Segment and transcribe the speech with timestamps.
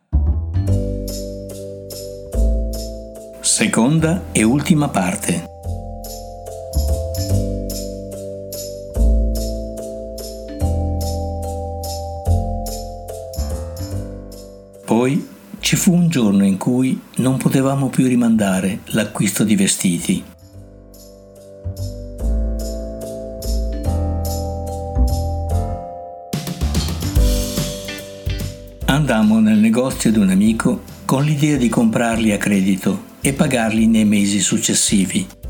[3.40, 5.51] Seconda e ultima parte.
[15.82, 20.22] Fu un giorno in cui non potevamo più rimandare l'acquisto di vestiti.
[28.84, 34.04] Andammo nel negozio di un amico con l'idea di comprarli a credito e pagarli nei
[34.04, 35.41] mesi successivi.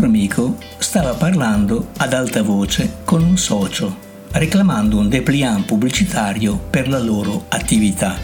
[0.00, 3.94] Nostro amico stava parlando ad alta voce con un socio,
[4.32, 8.16] reclamando un dépliant pubblicitario per la loro attività.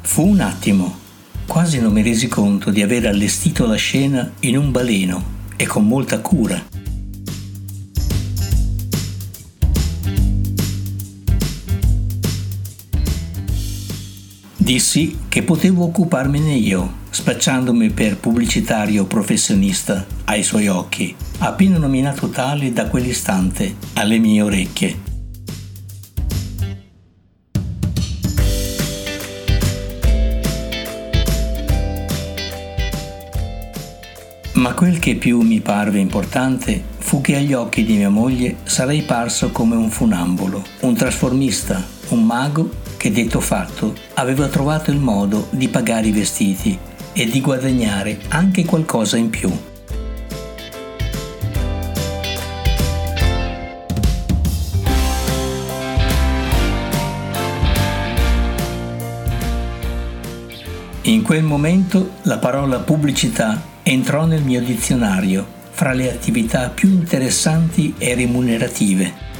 [0.00, 0.98] Fu un attimo,
[1.46, 5.22] quasi non mi resi conto di aver allestito la scena in un baleno
[5.56, 6.71] e con molta cura.
[14.62, 22.72] Dissi che potevo occuparmene io, spacciandomi per pubblicitario professionista ai suoi occhi, appena nominato tale
[22.72, 25.00] da quell'istante alle mie orecchie.
[34.52, 39.02] Ma quel che più mi parve importante fu che agli occhi di mia moglie sarei
[39.02, 45.48] parso come un funambolo, un trasformista, un mago che detto fatto aveva trovato il modo
[45.50, 46.78] di pagare i vestiti
[47.12, 49.50] e di guadagnare anche qualcosa in più.
[61.02, 67.94] In quel momento la parola pubblicità entrò nel mio dizionario fra le attività più interessanti
[67.98, 69.31] e remunerative.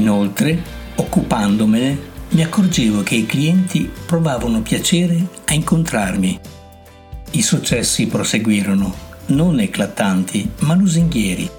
[0.00, 0.58] Inoltre,
[0.94, 1.98] occupandomene,
[2.30, 6.40] mi accorgevo che i clienti provavano piacere a incontrarmi.
[7.32, 8.94] I successi proseguirono,
[9.26, 11.50] non eclatanti, ma lusinghieri.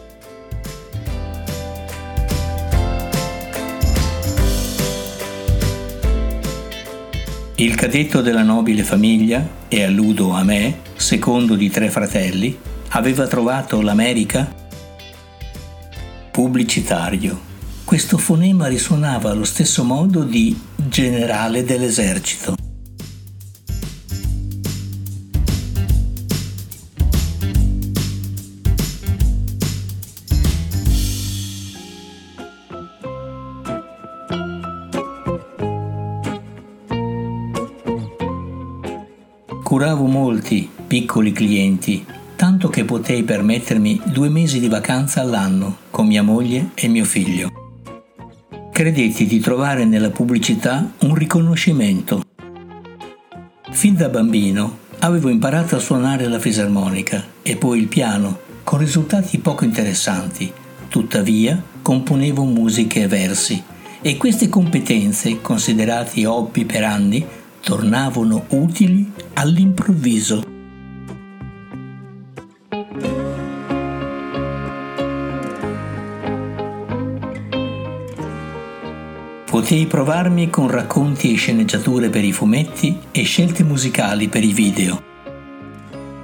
[7.58, 12.58] Il cadetto della nobile famiglia, e alludo a me, secondo di tre fratelli,
[12.90, 14.52] aveva trovato l'America
[16.32, 17.50] pubblicitario
[17.92, 22.56] questo fonema risuonava allo stesso modo di generale dell'esercito.
[39.62, 42.06] Curavo molti piccoli clienti,
[42.38, 47.61] tanto che potei permettermi due mesi di vacanza all'anno con mia moglie e mio figlio
[48.72, 52.24] credetti di trovare nella pubblicità un riconoscimento.
[53.70, 59.40] Fin da bambino avevo imparato a suonare la fisarmonica e poi il piano, con risultati
[59.40, 60.52] poco interessanti.
[60.88, 63.62] Tuttavia, componevo musiche e versi
[64.02, 67.26] e queste competenze, considerate hobby per anni,
[67.62, 70.51] tornavano utili all'improvviso.
[79.52, 85.04] Potei provarmi con racconti e sceneggiature per i fumetti e scelte musicali per i video.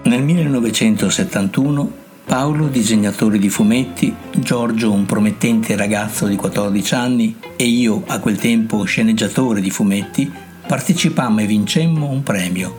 [0.04, 1.92] Nel 1971
[2.24, 8.38] Paolo, disegnatore di fumetti, Giorgio, un promettente ragazzo di 14 anni, e io, a quel
[8.38, 10.32] tempo sceneggiatore di fumetti,
[10.66, 12.78] partecipammo e vincemmo un premio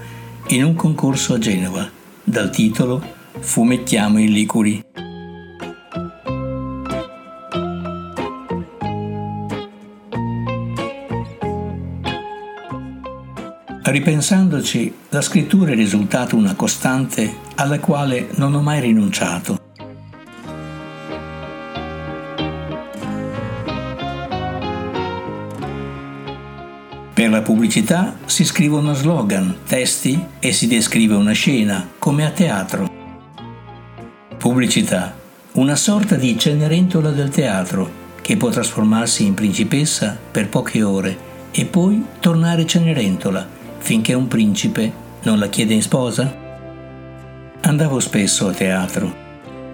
[0.48, 1.86] in un concorso a Genova
[2.24, 3.02] dal titolo
[3.38, 5.07] Fumettiamo i Liguri.
[13.90, 19.58] Ripensandoci, la scrittura è risultata una costante alla quale non ho mai rinunciato.
[27.14, 32.86] Per la pubblicità si scrivono slogan, testi e si descrive una scena, come a teatro.
[34.36, 35.16] Pubblicità,
[35.52, 41.16] una sorta di cenerentola del teatro che può trasformarsi in principessa per poche ore
[41.52, 44.92] e poi tornare Cenerentola finché un principe
[45.22, 46.46] non la chiede in sposa?
[47.60, 49.26] Andavo spesso a teatro.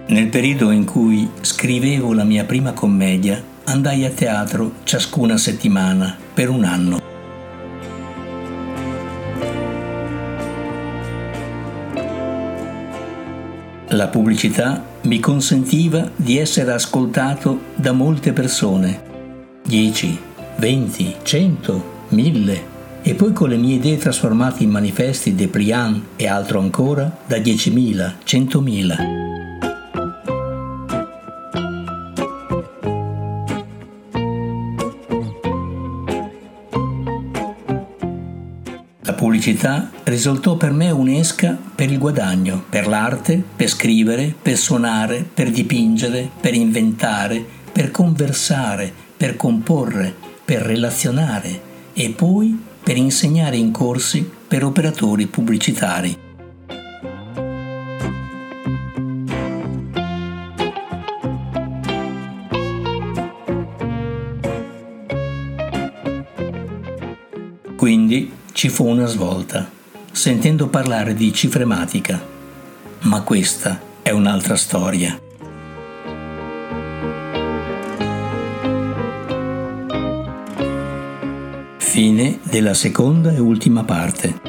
[0.07, 6.49] Nel periodo in cui scrivevo la mia prima commedia, andai a teatro ciascuna settimana per
[6.49, 7.13] un anno.
[13.89, 19.01] La pubblicità mi consentiva di essere ascoltato da molte persone,
[19.63, 20.19] 10,
[20.57, 22.74] 20, 100, 1000,
[23.07, 28.13] e poi con le mie idee trasformate in manifesti Depliant e altro ancora da 10.000,
[28.25, 29.23] 100.000.
[39.15, 45.49] pubblicità risultò per me un'esca per il guadagno, per l'arte, per scrivere, per suonare, per
[45.51, 50.13] dipingere, per inventare, per conversare, per comporre,
[50.43, 56.15] per relazionare e poi per insegnare in corsi per operatori pubblicitari.
[67.75, 69.67] Quindi ci fu una svolta,
[70.11, 72.23] sentendo parlare di cifrematica.
[73.01, 75.24] Ma questa è un'altra storia.
[81.95, 84.41] Fine della seconda e ultima parte.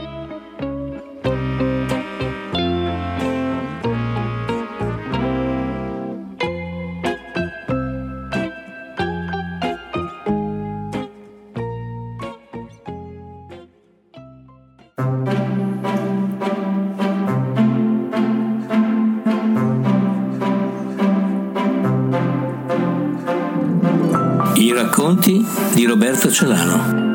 [24.56, 27.05] I racconti di Roberto Celano.